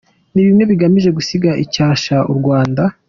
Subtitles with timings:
[0.33, 2.83] Ni bimwe bigamije gusiga icyasha u Rwanda.”